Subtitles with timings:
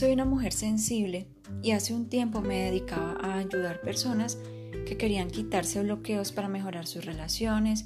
[0.00, 1.26] soy una mujer sensible
[1.62, 4.38] y hace un tiempo me dedicaba a ayudar personas
[4.86, 7.84] que querían quitarse bloqueos para mejorar sus relaciones,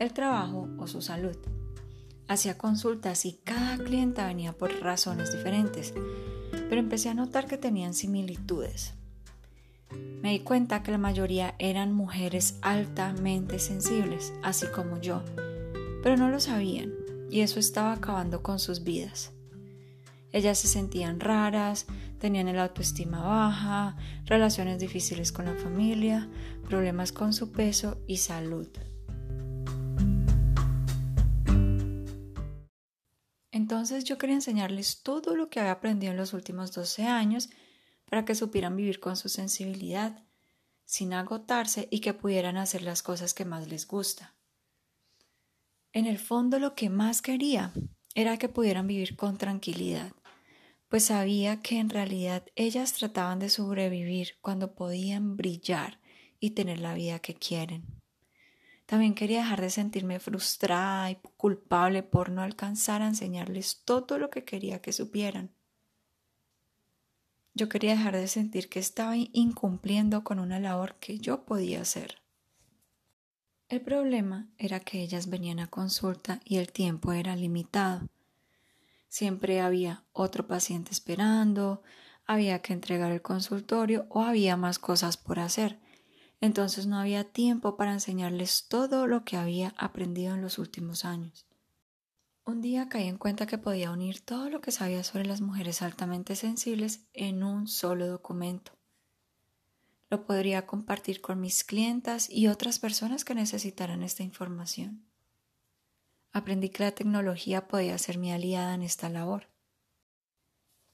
[0.00, 1.36] el trabajo o su salud.
[2.26, 5.94] Hacía consultas y cada clienta venía por razones diferentes,
[6.50, 8.94] pero empecé a notar que tenían similitudes.
[10.20, 15.22] Me di cuenta que la mayoría eran mujeres altamente sensibles, así como yo,
[16.02, 16.92] pero no lo sabían
[17.30, 19.30] y eso estaba acabando con sus vidas.
[20.32, 21.86] Ellas se sentían raras,
[22.18, 26.28] tenían el autoestima baja, relaciones difíciles con la familia,
[26.68, 28.68] problemas con su peso y salud.
[33.50, 37.50] Entonces yo quería enseñarles todo lo que había aprendido en los últimos 12 años
[38.08, 40.24] para que supieran vivir con su sensibilidad,
[40.84, 44.34] sin agotarse y que pudieran hacer las cosas que más les gusta.
[45.92, 47.72] En el fondo lo que más quería
[48.14, 50.12] era que pudieran vivir con tranquilidad,
[50.92, 55.98] pues sabía que en realidad ellas trataban de sobrevivir cuando podían brillar
[56.38, 57.86] y tener la vida que quieren.
[58.84, 64.28] También quería dejar de sentirme frustrada y culpable por no alcanzar a enseñarles todo lo
[64.28, 65.54] que quería que supieran.
[67.54, 72.18] Yo quería dejar de sentir que estaba incumpliendo con una labor que yo podía hacer.
[73.70, 78.06] El problema era que ellas venían a consulta y el tiempo era limitado.
[79.12, 81.82] Siempre había otro paciente esperando,
[82.24, 85.78] había que entregar el consultorio o había más cosas por hacer.
[86.40, 91.46] Entonces no había tiempo para enseñarles todo lo que había aprendido en los últimos años.
[92.46, 95.82] Un día caí en cuenta que podía unir todo lo que sabía sobre las mujeres
[95.82, 98.72] altamente sensibles en un solo documento.
[100.08, 105.11] Lo podría compartir con mis clientas y otras personas que necesitaran esta información
[106.32, 109.48] aprendí que la tecnología podía ser mi aliada en esta labor.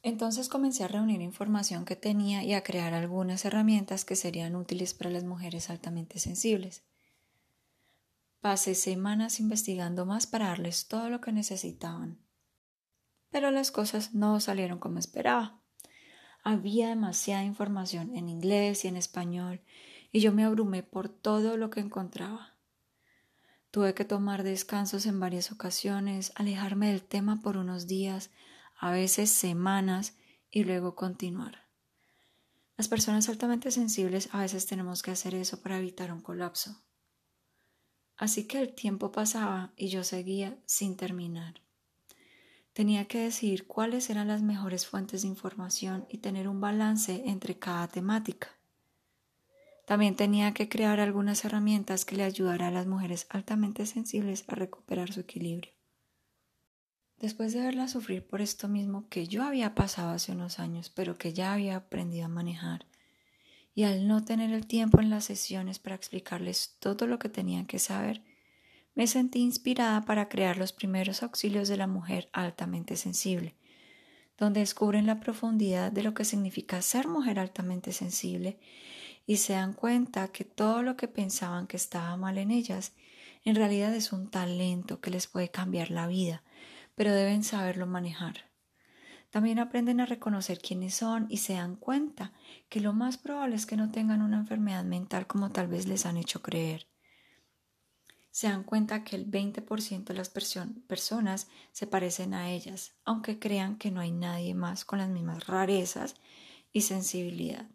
[0.02, 4.94] Entonces comencé a reunir información que tenía y a crear algunas herramientas que serían útiles
[4.94, 6.84] para las mujeres altamente sensibles.
[8.40, 12.18] Pasé semanas investigando más para darles todo lo que necesitaban.
[13.30, 15.60] Pero las cosas no salieron como esperaba.
[16.44, 19.60] Había demasiada información en inglés y en español
[20.12, 22.57] y yo me abrumé por todo lo que encontraba.
[23.70, 28.30] Tuve que tomar descansos en varias ocasiones, alejarme del tema por unos días,
[28.78, 30.16] a veces semanas,
[30.50, 31.68] y luego continuar.
[32.76, 36.80] Las personas altamente sensibles a veces tenemos que hacer eso para evitar un colapso.
[38.16, 41.60] Así que el tiempo pasaba y yo seguía sin terminar.
[42.72, 47.58] Tenía que decidir cuáles eran las mejores fuentes de información y tener un balance entre
[47.58, 48.57] cada temática.
[49.88, 54.54] También tenía que crear algunas herramientas que le ayudaran a las mujeres altamente sensibles a
[54.54, 55.72] recuperar su equilibrio.
[57.16, 61.16] Después de verla sufrir por esto mismo que yo había pasado hace unos años, pero
[61.16, 62.84] que ya había aprendido a manejar,
[63.74, 67.64] y al no tener el tiempo en las sesiones para explicarles todo lo que tenían
[67.64, 68.22] que saber,
[68.94, 73.54] me sentí inspirada para crear los primeros auxilios de la mujer altamente sensible,
[74.36, 78.58] donde descubren la profundidad de lo que significa ser mujer altamente sensible
[79.28, 82.94] y se dan cuenta que todo lo que pensaban que estaba mal en ellas
[83.44, 86.42] en realidad es un talento que les puede cambiar la vida,
[86.94, 88.50] pero deben saberlo manejar.
[89.28, 92.32] También aprenden a reconocer quiénes son y se dan cuenta
[92.70, 96.06] que lo más probable es que no tengan una enfermedad mental como tal vez les
[96.06, 96.88] han hecho creer.
[98.30, 103.76] Se dan cuenta que el 20% de las personas se parecen a ellas, aunque crean
[103.76, 106.14] que no hay nadie más con las mismas rarezas
[106.72, 107.68] y sensibilidad.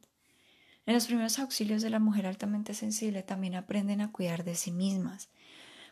[0.85, 4.71] En los primeros auxilios de la mujer altamente sensible también aprenden a cuidar de sí
[4.71, 5.29] mismas,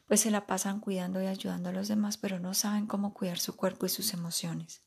[0.07, 3.39] pues se la pasan cuidando y ayudando a los demás, pero no saben cómo cuidar
[3.39, 4.83] su cuerpo y sus emociones.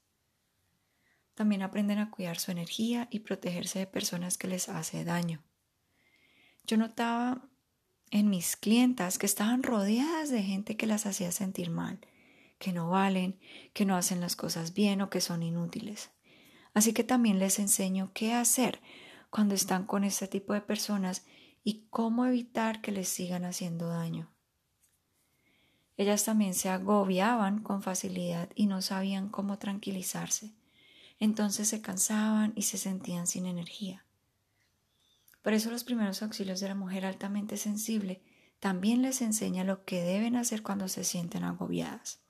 [1.35, 5.43] También aprenden a cuidar su energía y protegerse de personas que les hace daño.
[6.67, 7.49] Yo notaba
[8.11, 11.99] en mis clientas que estaban rodeadas de gente que las hacía sentir mal,
[12.59, 13.41] que no valen,
[13.73, 16.11] que no hacen las cosas bien o que son inútiles.
[16.75, 18.81] Así que también les enseño qué hacer
[19.35, 21.27] cuando están con este tipo de personas
[21.65, 24.33] y cómo evitar que les sigan haciendo daño.
[25.97, 30.55] Ellas también se agobiaban con facilidad y no sabían cómo tranquilizarse.
[31.19, 34.05] Entonces se cansaban y se sentían sin energía.
[35.43, 38.23] Por eso los primeros auxilios de la mujer altamente sensible
[38.61, 42.21] también les enseña lo que deben hacer cuando se sienten agobiadas.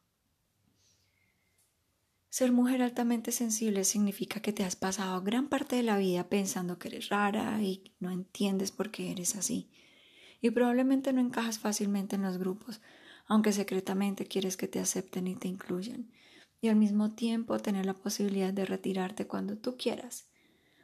[2.34, 6.80] Ser mujer altamente sensible significa que te has pasado gran parte de la vida pensando
[6.80, 9.70] que eres rara y no entiendes por qué eres así.
[10.40, 12.80] Y probablemente no encajas fácilmente en los grupos,
[13.26, 16.10] aunque secretamente quieres que te acepten y te incluyan.
[16.60, 20.26] y al mismo tiempo tener la posibilidad de retirarte cuando tú quieras.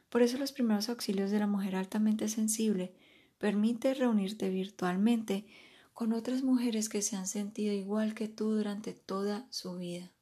[0.09, 2.93] Por eso los primeros auxilios de la mujer altamente sensible
[3.39, 5.47] permite reunirte virtualmente
[5.93, 10.13] con otras mujeres que se han sentido igual que tú durante toda su vida.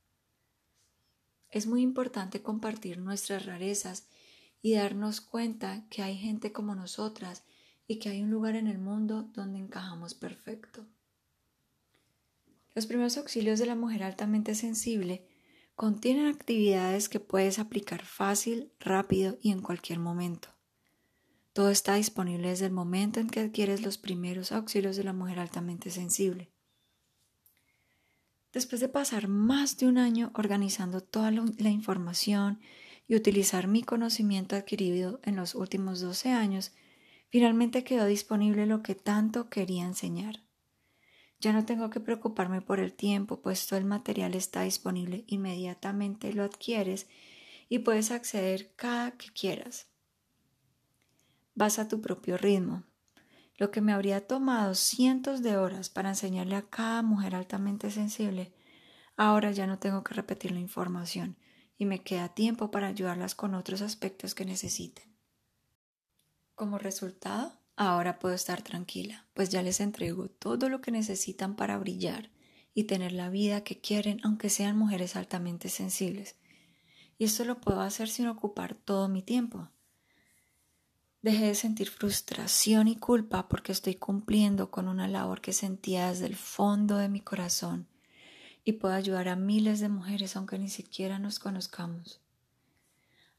[1.49, 4.07] Es muy importante compartir nuestras rarezas
[4.61, 7.43] y darnos cuenta que hay gente como nosotras
[7.87, 10.85] y que hay un lugar en el mundo donde encajamos perfecto.
[12.75, 15.25] Los primeros auxilios de la mujer altamente sensible
[15.75, 20.49] contienen actividades que puedes aplicar fácil, rápido y en cualquier momento.
[21.53, 25.39] Todo está disponible desde el momento en que adquieres los primeros auxilios de la mujer
[25.39, 26.51] altamente sensible.
[28.51, 32.59] Después de pasar más de un año organizando toda la información
[33.07, 36.71] y utilizar mi conocimiento adquirido en los últimos 12 años,
[37.29, 40.41] finalmente quedó disponible lo que tanto quería enseñar.
[41.39, 46.33] Ya no tengo que preocuparme por el tiempo, pues todo el material está disponible inmediatamente,
[46.33, 47.07] lo adquieres
[47.69, 49.87] y puedes acceder cada que quieras.
[51.55, 52.83] Vas a tu propio ritmo,
[53.59, 58.53] lo que me habría tomado cientos de horas para enseñarle a cada mujer altamente sensible,
[59.17, 61.35] ahora ya no tengo que repetir la información
[61.77, 65.13] y me queda tiempo para ayudarlas con otros aspectos que necesiten.
[66.55, 71.77] Como resultado, ahora puedo estar tranquila, pues ya les entrego todo lo que necesitan para
[71.77, 72.31] brillar
[72.73, 76.37] y tener la vida que quieren, aunque sean mujeres altamente sensibles.
[77.17, 79.69] Y esto lo puedo hacer sin ocupar todo mi tiempo.
[81.21, 86.27] Dejé de sentir frustración y culpa porque estoy cumpliendo con una labor que sentía desde
[86.27, 87.87] el fondo de mi corazón
[88.63, 92.21] y puedo ayudar a miles de mujeres aunque ni siquiera nos conozcamos.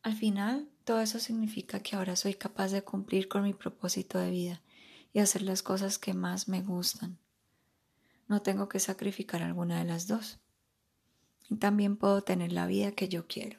[0.03, 4.31] Al final, todo eso significa que ahora soy capaz de cumplir con mi propósito de
[4.31, 4.61] vida
[5.13, 7.19] y hacer las cosas que más me gustan.
[8.29, 10.39] No tengo que sacrificar alguna de las dos.
[11.49, 13.59] Y también puedo tener la vida que yo quiero.